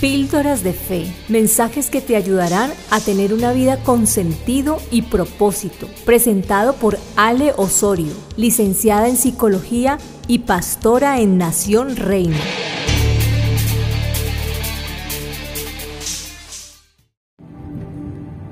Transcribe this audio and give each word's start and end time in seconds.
Píldoras 0.00 0.64
de 0.64 0.72
Fe, 0.72 1.14
mensajes 1.28 1.90
que 1.90 2.00
te 2.00 2.16
ayudarán 2.16 2.70
a 2.90 3.00
tener 3.00 3.34
una 3.34 3.52
vida 3.52 3.76
con 3.82 4.06
sentido 4.06 4.78
y 4.90 5.02
propósito. 5.02 5.88
Presentado 6.06 6.72
por 6.76 6.96
Ale 7.16 7.52
Osorio, 7.58 8.14
licenciada 8.38 9.08
en 9.08 9.18
Psicología 9.18 9.98
y 10.26 10.38
pastora 10.38 11.20
en 11.20 11.36
Nación 11.36 11.96
Reina. 11.96 12.38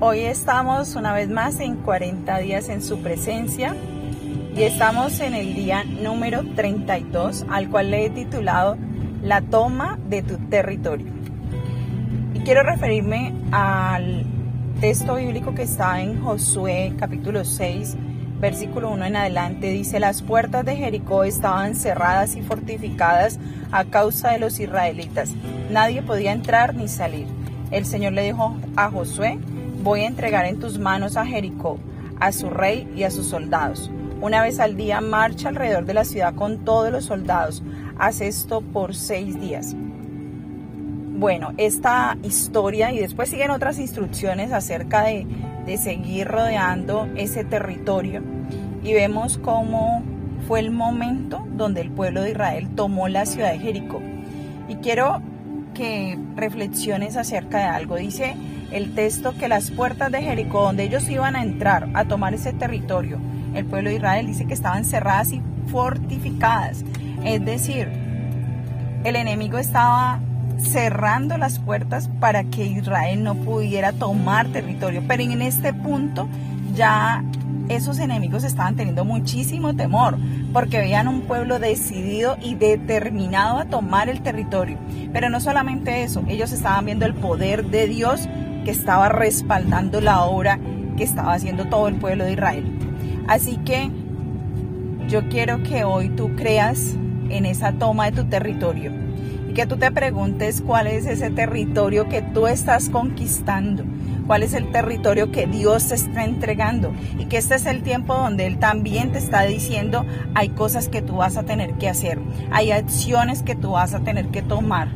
Hoy 0.00 0.18
estamos 0.18 0.94
una 0.94 1.14
vez 1.14 1.30
más 1.30 1.58
en 1.60 1.76
40 1.76 2.36
días 2.36 2.68
en 2.68 2.82
su 2.82 2.98
presencia 2.98 3.74
y 4.54 4.64
estamos 4.64 5.20
en 5.20 5.32
el 5.32 5.54
día 5.54 5.84
número 5.84 6.42
32 6.54 7.46
al 7.48 7.70
cual 7.70 7.92
le 7.92 8.04
he 8.04 8.10
titulado 8.10 8.76
La 9.22 9.40
toma 9.40 9.98
de 10.06 10.20
tu 10.20 10.36
territorio 10.50 11.19
quiero 12.44 12.62
referirme 12.62 13.34
al 13.52 14.24
texto 14.80 15.16
bíblico 15.16 15.54
que 15.54 15.62
está 15.62 16.00
en 16.00 16.22
Josué 16.22 16.94
capítulo 16.98 17.44
6, 17.44 17.96
versículo 18.40 18.90
1 18.90 19.04
en 19.04 19.16
adelante. 19.16 19.68
Dice, 19.68 20.00
las 20.00 20.22
puertas 20.22 20.64
de 20.64 20.76
Jericó 20.76 21.24
estaban 21.24 21.74
cerradas 21.74 22.36
y 22.36 22.42
fortificadas 22.42 23.38
a 23.70 23.84
causa 23.84 24.30
de 24.30 24.38
los 24.38 24.58
israelitas. 24.58 25.32
Nadie 25.70 26.02
podía 26.02 26.32
entrar 26.32 26.74
ni 26.74 26.88
salir. 26.88 27.26
El 27.70 27.84
Señor 27.84 28.14
le 28.14 28.24
dijo 28.24 28.56
a 28.74 28.90
Josué, 28.90 29.38
voy 29.82 30.00
a 30.00 30.08
entregar 30.08 30.46
en 30.46 30.58
tus 30.58 30.78
manos 30.78 31.16
a 31.16 31.26
Jericó, 31.26 31.78
a 32.20 32.32
su 32.32 32.48
rey 32.48 32.90
y 32.96 33.02
a 33.02 33.10
sus 33.10 33.26
soldados. 33.26 33.90
Una 34.20 34.42
vez 34.42 34.60
al 34.60 34.76
día 34.76 35.00
marcha 35.00 35.48
alrededor 35.48 35.84
de 35.84 35.94
la 35.94 36.04
ciudad 36.04 36.34
con 36.34 36.64
todos 36.64 36.90
los 36.90 37.04
soldados. 37.04 37.62
Haz 37.98 38.20
esto 38.20 38.60
por 38.60 38.94
seis 38.94 39.38
días. 39.40 39.74
Bueno, 41.20 41.52
esta 41.58 42.16
historia 42.22 42.92
y 42.92 42.98
después 42.98 43.28
siguen 43.28 43.50
otras 43.50 43.78
instrucciones 43.78 44.52
acerca 44.52 45.02
de, 45.02 45.26
seguir 45.76 46.26
rodeando 46.26 47.08
ese 47.14 47.44
territorio 47.44 48.22
y 48.82 48.94
vemos 48.94 49.36
cómo 49.36 50.02
fue 50.48 50.60
el 50.60 50.70
momento 50.70 51.46
donde 51.52 51.82
el 51.82 51.90
pueblo 51.90 52.22
de 52.22 52.30
Israel 52.30 52.70
tomó 52.74 53.06
la 53.06 53.26
ciudad 53.26 53.52
de 53.52 53.58
Jericó. 53.58 54.00
Y 54.66 54.76
quiero 54.76 55.20
que 55.74 56.18
reflexiones 56.36 57.18
acerca 57.18 57.58
de 57.58 57.64
algo. 57.64 57.96
Dice 57.96 58.34
el 58.72 58.94
texto 58.94 59.36
que 59.36 59.46
las 59.46 59.70
puertas 59.70 60.10
de 60.10 60.22
Jericó, 60.22 60.62
donde 60.62 60.84
ellos 60.84 61.06
iban 61.10 61.36
a 61.36 61.42
entrar 61.42 61.90
a 61.92 62.06
tomar 62.06 62.32
ese 62.32 62.54
territorio, 62.54 63.18
el 63.54 63.66
pueblo 63.66 63.90
de 63.90 63.96
Israel 63.96 64.26
dice 64.26 64.46
que 64.46 64.54
estaban 64.54 64.86
cerradas 64.86 65.32
y 65.34 65.42
fortificadas. 65.66 66.82
Es 67.24 67.44
decir, 67.44 67.90
el 69.04 69.16
enemigo 69.16 69.58
estaba 69.58 70.20
cerrando 70.60 71.36
las 71.38 71.58
puertas 71.58 72.08
para 72.20 72.44
que 72.44 72.66
Israel 72.66 73.22
no 73.22 73.34
pudiera 73.34 73.92
tomar 73.92 74.48
territorio. 74.48 75.02
Pero 75.06 75.22
en 75.22 75.42
este 75.42 75.72
punto 75.72 76.28
ya 76.74 77.24
esos 77.68 77.98
enemigos 77.98 78.44
estaban 78.44 78.76
teniendo 78.76 79.04
muchísimo 79.04 79.74
temor 79.74 80.18
porque 80.52 80.78
veían 80.78 81.08
un 81.08 81.22
pueblo 81.22 81.58
decidido 81.58 82.36
y 82.42 82.54
determinado 82.54 83.58
a 83.58 83.66
tomar 83.66 84.08
el 84.08 84.22
territorio. 84.22 84.78
Pero 85.12 85.30
no 85.30 85.40
solamente 85.40 86.02
eso, 86.02 86.24
ellos 86.28 86.52
estaban 86.52 86.84
viendo 86.84 87.06
el 87.06 87.14
poder 87.14 87.66
de 87.66 87.86
Dios 87.86 88.28
que 88.64 88.70
estaba 88.70 89.08
respaldando 89.08 90.00
la 90.00 90.22
obra 90.22 90.58
que 90.96 91.04
estaba 91.04 91.32
haciendo 91.32 91.66
todo 91.66 91.88
el 91.88 91.94
pueblo 91.94 92.24
de 92.24 92.32
Israel. 92.32 92.64
Así 93.28 93.56
que 93.58 93.90
yo 95.08 95.28
quiero 95.28 95.62
que 95.62 95.84
hoy 95.84 96.08
tú 96.10 96.34
creas 96.36 96.94
en 97.30 97.46
esa 97.46 97.72
toma 97.72 98.10
de 98.10 98.22
tu 98.22 98.28
territorio 98.28 99.09
y 99.50 99.52
que 99.52 99.66
tú 99.66 99.76
te 99.76 99.90
preguntes 99.90 100.62
cuál 100.64 100.86
es 100.86 101.06
ese 101.06 101.28
territorio 101.28 102.08
que 102.08 102.22
tú 102.22 102.46
estás 102.46 102.88
conquistando, 102.88 103.82
cuál 104.28 104.44
es 104.44 104.54
el 104.54 104.70
territorio 104.70 105.32
que 105.32 105.48
Dios 105.48 105.88
te 105.88 105.96
está 105.96 106.24
entregando 106.24 106.92
y 107.18 107.24
que 107.24 107.38
este 107.38 107.56
es 107.56 107.66
el 107.66 107.82
tiempo 107.82 108.14
donde 108.14 108.46
Él 108.46 108.60
también 108.60 109.10
te 109.10 109.18
está 109.18 109.42
diciendo 109.42 110.06
hay 110.36 110.50
cosas 110.50 110.88
que 110.88 111.02
tú 111.02 111.16
vas 111.16 111.36
a 111.36 111.42
tener 111.42 111.74
que 111.74 111.88
hacer, 111.88 112.20
hay 112.52 112.70
acciones 112.70 113.42
que 113.42 113.56
tú 113.56 113.72
vas 113.72 113.92
a 113.92 113.98
tener 113.98 114.28
que 114.28 114.40
tomar, 114.40 114.86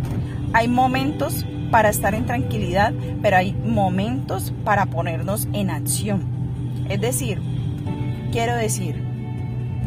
hay 0.52 0.68
momentos 0.68 1.44
para 1.72 1.88
estar 1.88 2.14
en 2.14 2.24
tranquilidad, 2.24 2.94
pero 3.22 3.36
hay 3.36 3.54
momentos 3.54 4.54
para 4.62 4.86
ponernos 4.86 5.48
en 5.52 5.70
acción. 5.70 6.22
Es 6.88 7.00
decir, 7.00 7.42
quiero 8.30 8.54
decir 8.54 9.02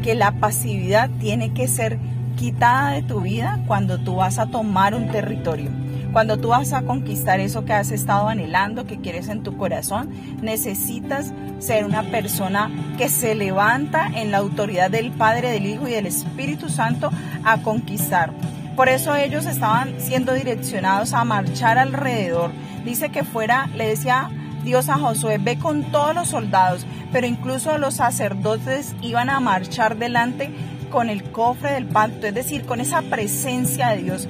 que 0.03 0.13
la 0.13 0.33
pasividad 0.33 1.09
tiene 1.22 1.53
que 1.53 1.69
ser 1.69 2.00
quitada 2.38 2.92
de 2.92 3.02
tu 3.02 3.20
vida 3.22 3.59
cuando 3.68 3.98
tú 3.98 4.16
vas 4.16 4.40
a 4.40 4.46
tomar 4.48 4.96
un 4.96 5.09
territorio. 5.09 5.72
Cuando 6.14 6.38
tú 6.38 6.50
vas 6.50 6.72
a 6.72 6.84
conquistar 6.84 7.42
eso 7.42 7.66
que 7.66 7.74
has 7.74 7.92
estado 7.92 8.30
anhelando, 8.30 8.86
que 8.86 9.02
quieres 9.02 9.28
en 9.28 9.44
tu 9.44 9.58
corazón, 9.58 10.09
necesitas 10.42 11.34
ser 11.59 11.84
una 11.84 12.03
persona 12.03 12.72
que 12.98 13.09
se 13.09 13.36
levanta 13.36 14.08
en 14.16 14.31
la 14.31 14.38
autoridad 14.38 14.90
del 14.90 15.12
Padre, 15.12 15.52
del 15.52 15.66
Hijo 15.66 15.88
y 15.88 15.92
del 15.92 16.06
Espíritu 16.06 16.70
Santo 16.70 17.12
a 17.44 17.58
conquistar. 17.58 18.31
Por 18.75 18.88
eso 18.88 19.16
ellos 19.16 19.46
estaban 19.46 19.96
siendo 20.00 20.34
direccionados 20.34 21.14
a 21.14 21.25
marchar 21.25 21.78
alrededor. 21.78 22.52
Dice 22.86 23.09
que 23.09 23.24
fuera, 23.24 23.68
le 23.75 23.88
decía 23.88 24.30
Dios 24.64 24.88
a 24.90 24.98
Josué, 24.98 25.40
ve 25.40 25.58
con 25.58 25.84
todos 25.92 26.14
los 26.14 26.30
soldados, 26.30 26.86
pero 27.12 27.28
incluso 27.28 27.78
los 27.78 27.96
sacerdotes 27.96 28.96
iban 29.02 29.30
a 29.30 29.40
marchar 29.40 29.98
delante 29.98 30.52
con 30.90 31.09
el 31.09 31.24
cofre 31.24 31.74
del 31.74 31.86
pacto, 31.86 32.28
es 32.28 32.34
decir, 32.34 32.66
con 32.66 32.81
esa 32.81 33.02
presencia 33.02 33.90
de 33.90 34.03
Dios. 34.03 34.28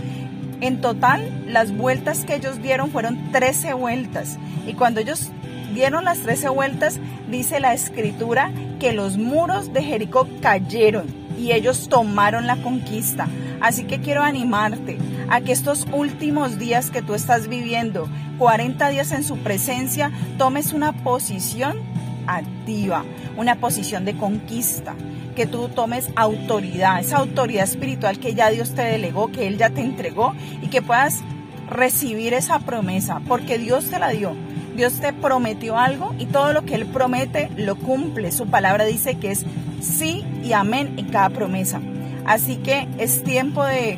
En 0.62 0.82
total, 0.82 1.46
las 1.48 1.76
vueltas 1.76 2.26
que 2.26 2.36
ellos 2.36 2.62
dieron 2.62 2.92
fueron 2.92 3.32
13 3.32 3.74
vueltas. 3.74 4.38
Y 4.68 4.74
cuando 4.74 5.00
ellos 5.00 5.30
dieron 5.74 6.06
las 6.06 6.20
13 6.20 6.50
vueltas, 6.50 7.00
dice 7.30 7.60
la 7.60 7.74
escritura 7.74 8.52
que 8.80 8.94
los 8.94 9.18
muros 9.18 9.74
de 9.74 9.84
Jericó 9.84 10.28
cayeron 10.42 11.06
y 11.38 11.52
ellos 11.52 11.90
tomaron 11.90 12.48
la 12.48 12.58
conquista. 12.58 13.28
Así 13.62 13.86
que 13.86 14.00
quiero 14.00 14.24
animarte 14.24 14.98
a 15.30 15.42
que 15.42 15.52
estos 15.52 15.86
últimos 15.92 16.58
días 16.58 16.90
que 16.90 17.02
tú 17.02 17.14
estás 17.14 17.48
viviendo, 17.48 18.10
40 18.38 18.90
días 18.90 19.12
en 19.12 19.24
su 19.24 19.38
presencia, 19.38 20.12
tomes 20.38 20.74
una 20.74 20.92
posición 20.92 21.78
activa, 22.28 23.04
una 23.38 23.56
posición 23.56 24.06
de 24.06 24.16
conquista, 24.16 24.96
que 25.36 25.46
tú 25.46 25.70
tomes 25.70 26.10
autoridad, 26.16 27.00
esa 27.00 27.18
autoridad 27.18 27.64
espiritual 27.64 28.20
que 28.20 28.34
ya 28.34 28.50
Dios 28.50 28.72
te 28.72 28.82
delegó, 28.82 29.32
que 29.32 29.48
Él 29.48 29.58
ya 29.58 29.70
te 29.70 29.82
entregó 29.82 30.34
y 30.62 30.68
que 30.68 30.82
puedas 30.82 31.22
recibir 31.70 32.34
esa 32.34 32.60
promesa, 32.60 33.22
porque 33.28 33.58
Dios 33.58 33.90
te 33.90 34.00
la 34.00 34.10
dio. 34.10 34.36
Dios 34.76 35.00
te 35.00 35.12
prometió 35.12 35.78
algo 35.78 36.14
y 36.20 36.26
todo 36.26 36.54
lo 36.54 36.64
que 36.64 36.76
Él 36.76 36.86
promete 36.86 37.50
lo 37.56 37.76
cumple. 37.76 38.32
Su 38.32 38.48
palabra 38.48 38.86
dice 38.86 39.18
que 39.18 39.32
es 39.32 39.46
sí 39.82 40.24
y 40.44 40.54
amén 40.54 40.94
en 40.98 41.06
cada 41.10 41.30
promesa. 41.30 41.82
Así 42.26 42.58
que 42.58 42.88
es 42.98 43.24
tiempo 43.24 43.64
de, 43.64 43.98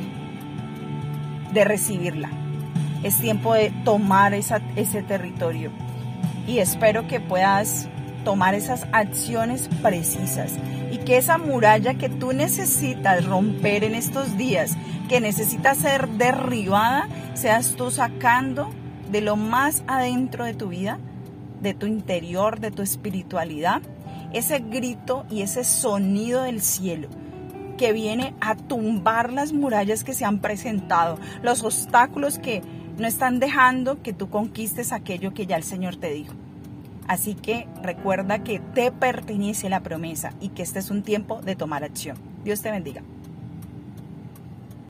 de 1.54 1.64
recibirla. 1.66 2.30
Es 3.04 3.20
tiempo 3.20 3.54
de 3.54 3.72
tomar 3.84 4.34
esa, 4.34 4.62
ese 4.76 5.04
territorio. 5.04 5.72
Y 6.48 6.60
espero 6.60 7.08
que 7.08 7.20
puedas 7.20 7.88
tomar 8.30 8.54
esas 8.54 8.86
acciones 8.92 9.68
precisas 9.82 10.52
y 10.92 11.00
que 11.00 11.18
esa 11.18 11.40
muralla 11.40 11.96
que 11.96 12.10
tú 12.10 12.32
necesitas 12.32 13.26
romper 13.26 13.84
en 13.84 13.96
estos 13.96 14.38
días, 14.38 14.78
que 15.08 15.20
necesita 15.20 15.74
ser 15.74 16.08
derribada, 16.10 17.10
seas 17.34 17.72
tú 17.72 17.90
sacando 17.90 18.70
de 19.10 19.22
lo 19.22 19.36
más 19.36 19.82
adentro 19.88 20.46
de 20.46 20.54
tu 20.54 20.68
vida, 20.68 21.00
de 21.60 21.74
tu 21.74 21.88
interior, 21.88 22.60
de 22.60 22.70
tu 22.70 22.84
espiritualidad, 22.84 23.82
ese 24.32 24.60
grito 24.60 25.26
y 25.32 25.42
ese 25.42 25.64
sonido 25.64 26.44
del 26.44 26.62
cielo 26.62 27.10
que 27.80 27.94
viene 27.94 28.36
a 28.42 28.54
tumbar 28.54 29.34
las 29.34 29.54
murallas 29.54 30.04
que 30.04 30.14
se 30.14 30.24
han 30.24 30.38
presentado, 30.38 31.18
los 31.42 31.64
obstáculos 31.64 32.38
que 32.38 32.62
no 33.00 33.08
están 33.08 33.40
dejando 33.40 34.04
que 34.04 34.14
tú 34.14 34.30
conquistes 34.30 34.92
aquello 34.92 35.34
que 35.34 35.48
ya 35.48 35.56
el 35.56 35.64
Señor 35.64 35.96
te 35.96 36.12
dijo. 36.12 36.36
Así 37.10 37.34
que 37.34 37.68
recuerda 37.82 38.44
que 38.44 38.60
te 38.60 38.92
pertenece 38.92 39.68
la 39.68 39.80
promesa 39.82 40.36
y 40.40 40.50
que 40.50 40.62
este 40.62 40.78
es 40.78 40.92
un 40.92 41.02
tiempo 41.02 41.42
de 41.42 41.56
tomar 41.56 41.84
acción. 41.84 42.18
Dios 42.44 42.62
te 42.62 42.70
bendiga. 42.70 43.02